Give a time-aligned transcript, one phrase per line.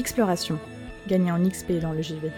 [0.00, 0.58] Exploration.
[1.08, 2.30] Gagner en XP dans le JV.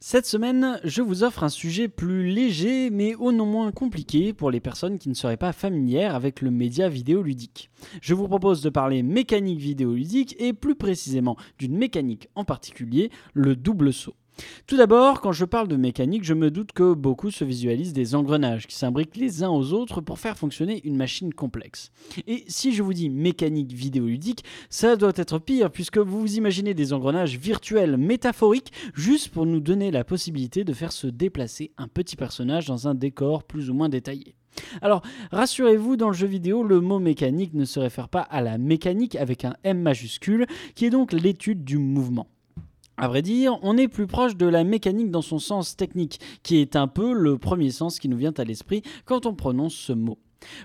[0.00, 4.50] Cette semaine, je vous offre un sujet plus léger mais au non moins compliqué pour
[4.50, 7.68] les personnes qui ne seraient pas familières avec le média vidéoludique.
[8.00, 13.54] Je vous propose de parler mécanique vidéoludique et plus précisément d'une mécanique en particulier, le
[13.54, 14.14] double saut.
[14.66, 18.14] Tout d'abord, quand je parle de mécanique, je me doute que beaucoup se visualisent des
[18.14, 21.90] engrenages qui s'imbriquent les uns aux autres pour faire fonctionner une machine complexe.
[22.26, 26.74] Et si je vous dis mécanique vidéoludique, ça doit être pire puisque vous vous imaginez
[26.74, 31.88] des engrenages virtuels métaphoriques juste pour nous donner la possibilité de faire se déplacer un
[31.88, 34.34] petit personnage dans un décor plus ou moins détaillé.
[34.82, 38.58] Alors, rassurez-vous, dans le jeu vidéo, le mot mécanique ne se réfère pas à la
[38.58, 42.26] mécanique avec un M majuscule, qui est donc l'étude du mouvement.
[43.00, 46.56] À vrai dire, on est plus proche de la mécanique dans son sens technique, qui
[46.56, 49.92] est un peu le premier sens qui nous vient à l'esprit quand on prononce ce
[49.92, 50.18] mot.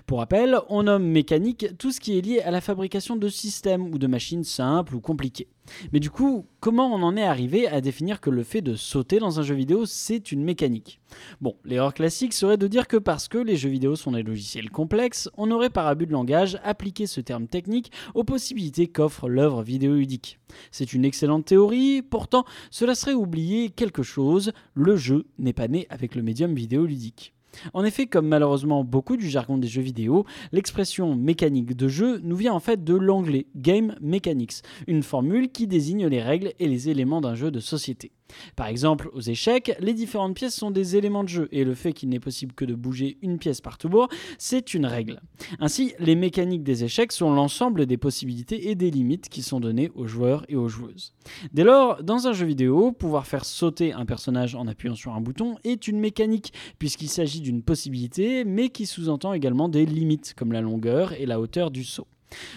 [0.06, 3.92] Pour rappel, on nomme mécanique tout ce qui est lié à la fabrication de systèmes
[3.92, 5.48] ou de machines simples ou compliquées.
[5.92, 9.18] Mais du coup, comment on en est arrivé à définir que le fait de sauter
[9.18, 11.00] dans un jeu vidéo, c'est une mécanique?
[11.40, 14.70] Bon, l'erreur classique serait de dire que parce que les jeux vidéo sont des logiciels
[14.70, 19.62] complexes, on aurait par abus de langage appliqué ce terme technique aux possibilités qu'offre l'œuvre
[19.62, 20.38] vidéoludique.
[20.70, 25.86] C'est une excellente théorie, pourtant cela serait oublier quelque chose, le jeu n'est pas né
[25.90, 27.34] avec le médium vidéoludique.
[27.72, 32.36] En effet, comme malheureusement beaucoup du jargon des jeux vidéo, l'expression mécanique de jeu nous
[32.36, 36.88] vient en fait de l'anglais Game Mechanics, une formule qui désigne les règles et les
[36.88, 38.12] éléments d'un jeu de société.
[38.56, 41.92] Par exemple, aux échecs, les différentes pièces sont des éléments de jeu et le fait
[41.92, 44.08] qu'il n'est possible que de bouger une pièce par tour,
[44.38, 45.20] c'est une règle.
[45.60, 49.90] Ainsi, les mécaniques des échecs sont l'ensemble des possibilités et des limites qui sont données
[49.94, 51.14] aux joueurs et aux joueuses.
[51.52, 55.20] Dès lors, dans un jeu vidéo, pouvoir faire sauter un personnage en appuyant sur un
[55.20, 60.52] bouton est une mécanique puisqu'il s'agit d'une possibilité mais qui sous-entend également des limites comme
[60.52, 62.06] la longueur et la hauteur du saut.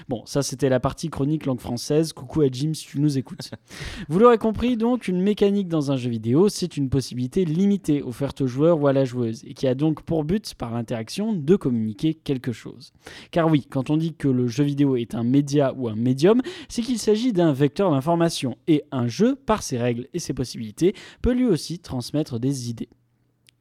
[0.09, 2.13] Bon, ça c'était la partie chronique langue française.
[2.13, 3.51] Coucou à Jim si tu nous écoutes.
[4.09, 8.41] Vous l'aurez compris, donc, une mécanique dans un jeu vidéo, c'est une possibilité limitée offerte
[8.41, 11.55] au joueur ou à la joueuse et qui a donc pour but, par l'interaction, de
[11.55, 12.93] communiquer quelque chose.
[13.31, 16.41] Car oui, quand on dit que le jeu vidéo est un média ou un médium,
[16.69, 20.93] c'est qu'il s'agit d'un vecteur d'information et un jeu, par ses règles et ses possibilités,
[21.21, 22.89] peut lui aussi transmettre des idées.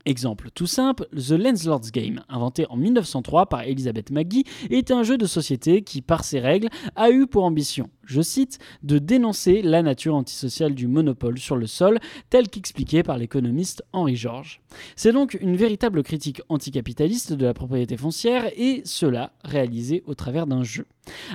[0.07, 5.19] Exemple tout simple, The Landlord's Game, inventé en 1903 par Elizabeth McGee, est un jeu
[5.19, 9.83] de société qui, par ses règles, a eu pour ambition je cite, de dénoncer la
[9.83, 11.99] nature antisociale du monopole sur le sol,
[12.31, 14.61] tel qu'expliqué par l'économiste Henri Georges.
[14.95, 20.47] C'est donc une véritable critique anticapitaliste de la propriété foncière, et cela réalisé au travers
[20.47, 20.87] d'un jeu.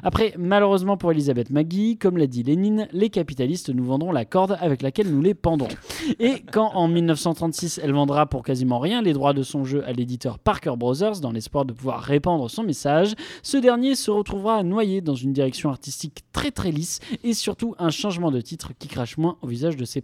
[0.03, 4.57] Après, malheureusement pour Elisabeth Maggie, comme l'a dit Lénine, les capitalistes nous vendront la corde
[4.59, 5.69] avec laquelle nous les pendrons.
[6.19, 8.43] Et quand en 1936 elle vendra pour
[8.79, 12.49] rien les droits de son jeu à l'éditeur Parker Brothers dans l'espoir de pouvoir répandre
[12.49, 17.33] son message, ce dernier se retrouvera noyé dans une direction artistique très très lisse et
[17.33, 20.01] surtout un changement de titre qui crache moins au visage de ses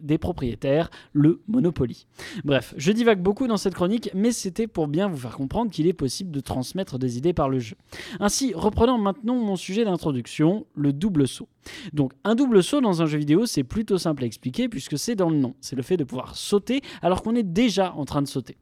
[0.00, 2.06] des propriétaires, le Monopoly.
[2.44, 5.86] Bref, je divague beaucoup dans cette chronique, mais c'était pour bien vous faire comprendre qu'il
[5.86, 7.76] est possible de transmettre des idées par le jeu.
[8.20, 11.48] Ainsi, reprenons maintenant mon sujet d'introduction, le double saut.
[11.92, 15.14] Donc un double saut dans un jeu vidéo, c'est plutôt simple à expliquer puisque c'est
[15.14, 15.54] dans le nom.
[15.60, 18.56] C'est le fait de pouvoir sauter alors qu'on est déjà en train de sauter.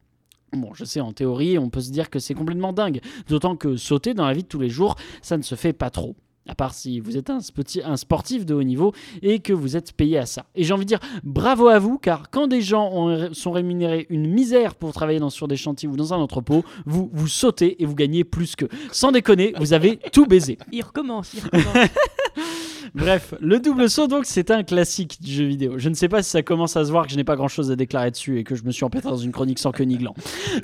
[0.52, 3.76] Bon, je sais, en théorie, on peut se dire que c'est complètement dingue, d'autant que
[3.76, 6.16] sauter dans la vie de tous les jours, ça ne se fait pas trop.
[6.50, 7.40] À part si vous êtes un,
[7.84, 10.46] un, sportif de haut niveau et que vous êtes payé à ça.
[10.54, 14.26] Et j'ai envie de dire bravo à vous, car quand des gens sont rémunérés une
[14.26, 17.84] misère pour travailler dans, sur des chantiers ou dans un entrepôt, vous, vous sautez et
[17.84, 18.64] vous gagnez plus que.
[18.92, 20.56] Sans déconner, vous avez tout baisé.
[20.72, 21.90] Il recommence, il recommence.
[22.94, 25.74] Bref, le double saut, donc, c'est un classique du jeu vidéo.
[25.78, 27.48] Je ne sais pas si ça commence à se voir que je n'ai pas grand
[27.48, 29.84] chose à déclarer dessus et que je me suis empêtré dans une chronique sans queue
[29.84, 30.14] ni gland.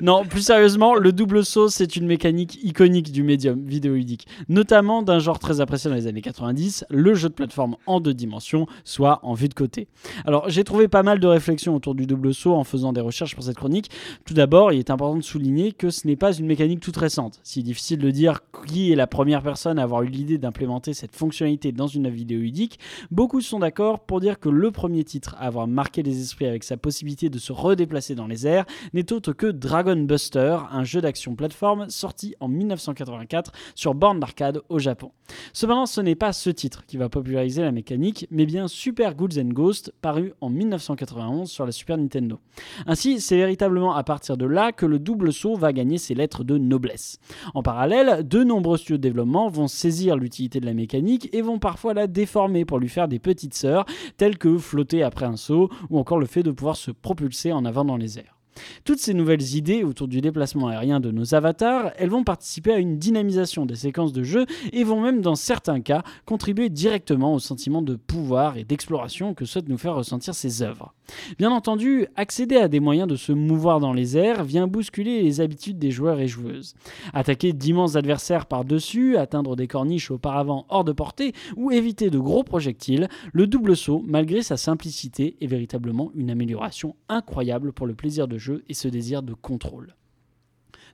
[0.01, 5.19] Non, plus sérieusement, le double saut, c'est une mécanique iconique du médium vidéoludique, notamment d'un
[5.19, 9.19] genre très apprécié dans les années 90, le jeu de plateforme en deux dimensions, soit
[9.23, 9.87] en vue de côté.
[10.25, 13.35] Alors, j'ai trouvé pas mal de réflexions autour du double saut en faisant des recherches
[13.35, 13.89] pour cette chronique.
[14.25, 17.39] Tout d'abord, il est important de souligner que ce n'est pas une mécanique toute récente.
[17.43, 21.15] C'est difficile de dire qui est la première personne à avoir eu l'idée d'implémenter cette
[21.15, 22.79] fonctionnalité dans une vidéoludique,
[23.11, 26.63] beaucoup sont d'accord pour dire que le premier titre à avoir marqué les esprits avec
[26.63, 31.01] sa possibilité de se redéplacer dans les airs n'est autre que Dragon Buster, un jeu
[31.01, 35.11] d'action plateforme sorti en 1984 sur borne d'arcade au Japon.
[35.53, 39.39] Cependant, ce n'est pas ce titre qui va populariser la mécanique, mais bien Super Ghouls
[39.39, 42.39] and Ghosts, paru en 1991 sur la Super Nintendo.
[42.87, 46.43] Ainsi, c'est véritablement à partir de là que le double saut va gagner ses lettres
[46.43, 47.19] de noblesse.
[47.53, 51.59] En parallèle, de nombreux studios de développement vont saisir l'utilité de la mécanique et vont
[51.59, 53.85] parfois la déformer pour lui faire des petites sœurs,
[54.17, 57.65] telles que flotter après un saut ou encore le fait de pouvoir se propulser en
[57.65, 58.34] avant dans les airs.
[58.83, 62.77] Toutes ces nouvelles idées autour du déplacement aérien de nos avatars, elles vont participer à
[62.77, 67.39] une dynamisation des séquences de jeu et vont même dans certains cas contribuer directement au
[67.39, 70.93] sentiment de pouvoir et d'exploration que souhaitent nous faire ressentir ces œuvres.
[71.37, 75.41] Bien entendu, accéder à des moyens de se mouvoir dans les airs vient bousculer les
[75.41, 76.73] habitudes des joueurs et joueuses.
[77.13, 82.43] Attaquer d'immenses adversaires par-dessus, atteindre des corniches auparavant hors de portée ou éviter de gros
[82.43, 88.27] projectiles, le double saut, malgré sa simplicité, est véritablement une amélioration incroyable pour le plaisir
[88.27, 88.37] de
[88.67, 89.95] et ce désir de contrôle.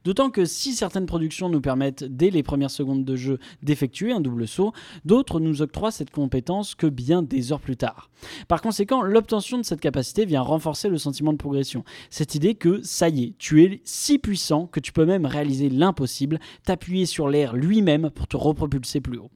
[0.04, 4.20] D'autant que si certaines productions nous permettent dès les premières secondes de jeu d'effectuer un
[4.20, 4.74] double saut,
[5.06, 8.10] d'autres nous octroient cette compétence que bien des heures plus tard.
[8.48, 11.84] Par conséquent, l'obtention de cette capacité vient renforcer le sentiment de progression.
[12.10, 15.70] Cette idée que, ça y est, tu es si puissant que tu peux même réaliser
[15.70, 19.30] l'impossible, t'appuyer sur l'air lui-même pour te repropulser plus haut.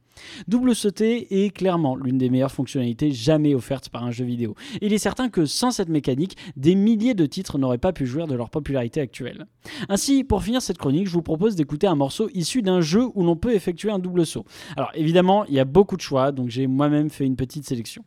[0.48, 4.54] Double sauter est clairement l'une des meilleures fonctionnalités jamais offertes par un jeu vidéo.
[4.80, 8.26] il est certain que sans cette mécanique, des milliers de titres n'auraient pas pu jouir
[8.26, 9.46] de leur popularité actuelle.
[9.88, 13.22] Ainsi, pour finir cette chronique, je vous propose d'écouter un morceau issu d'un jeu où
[13.22, 14.44] l'on peut effectuer un double saut.
[14.76, 18.04] Alors évidemment, il y a beaucoup de choix, donc j'ai moi-même fait une petite sélection.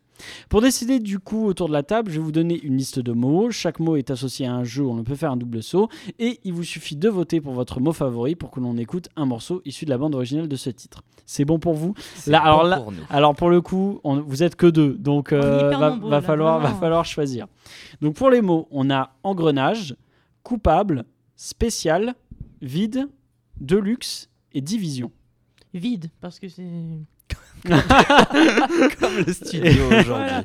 [0.48, 3.12] Pour décider du coup autour de la table, je vais vous donner une liste de
[3.12, 3.50] mots.
[3.50, 5.88] Chaque mot est associé à un jeu où on peut faire un double saut.
[6.18, 9.26] Et il vous suffit de voter pour votre mot favori pour que l'on écoute un
[9.26, 11.02] morceau issu de la bande originale de ce titre.
[11.26, 11.94] C'est bon pour vous
[12.26, 12.98] là, alors, bon là, pour nous.
[13.08, 14.94] alors pour le coup, on- vous êtes que deux.
[14.94, 17.46] Donc euh, va, nombreux, va là, falloir, va falloir choisir.
[18.00, 19.94] Donc pour les mots, on a engrenage,
[20.42, 21.04] coupable,
[21.36, 22.14] spécial,
[22.60, 23.08] vide,
[23.60, 25.12] deluxe et division.
[25.72, 26.64] Vide, parce que c'est.
[29.00, 30.04] Comme le studio aujourd'hui.
[30.06, 30.44] Voilà,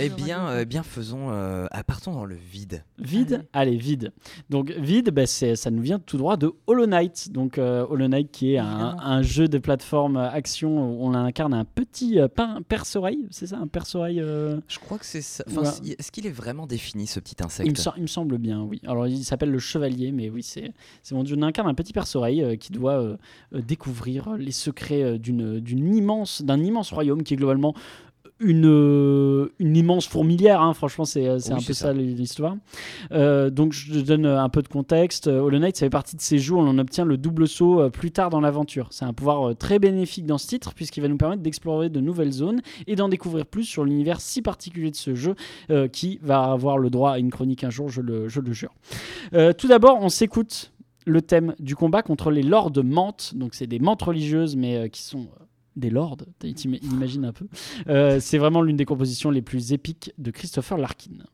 [0.00, 2.84] Eh bien, euh, bien faisons, euh, ah, partons dans le vide.
[2.98, 4.12] Vide, allez, vide.
[4.50, 7.30] Donc vide, bah, ça nous vient tout droit de Hollow Knight.
[7.32, 11.64] Donc euh, Hollow Knight qui est un, jeu de plateforme action où on incarne un
[11.64, 12.28] petit euh,
[12.68, 15.44] perce-oreille, c'est ça, un perce-oreille euh, Je crois que c'est ça.
[15.48, 15.70] Enfin, Ouais.
[15.82, 18.62] si- Est-ce qu'il est vraiment défini ce petit il, me insecte il me semble bien,
[18.62, 18.80] oui.
[18.86, 20.72] Alors il s'appelle le chevalier, mais oui, c'est
[21.02, 21.36] c'est mon dieu.
[21.38, 23.16] On incarne un petit perce-oreille euh, qui doit
[23.52, 27.74] découvrir les secrets d'une d'une immense d'un immense royaume qui est globalement
[28.40, 30.72] une, euh, une immense fourmilière, hein.
[30.72, 32.56] franchement c'est euh, Oui, un peu ça l'histoire.
[33.10, 35.26] Euh, donc je donne euh, un peu de contexte.
[35.26, 37.80] Euh, Hollow Knight ça fait partie de ces jeux où on obtient le double saut
[37.80, 38.88] euh, plus tard dans l'aventure.
[38.92, 42.00] C'est un pouvoir euh, très bénéfique dans ce titre puisqu'il va nous permettre d'explorer de
[42.00, 45.34] nouvelles zones et d'en découvrir plus sur l'univers si particulier de ce jeu
[45.70, 48.52] euh, qui va avoir le droit à une chronique un jour, je le, je le
[48.52, 48.72] jure.
[49.34, 50.72] Euh, tout d'abord on s'écoute
[51.06, 53.32] le thème du combat contre les lords de Mantes.
[53.34, 55.26] Donc c'est des mantes religieuses mais euh, qui sont...
[55.78, 57.46] des lords, t'im- imagine un peu.
[57.88, 61.24] Euh, c'est vraiment l'une des compositions les plus épiques de Christopher Larkin.